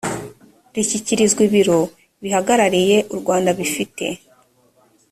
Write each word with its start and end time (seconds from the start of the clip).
rishyikirizwa 0.75 1.41
ibiro 1.47 1.79
bihagarariye 2.23 2.97
u 3.13 3.15
rwanda 3.21 3.49
bifite 3.59 4.05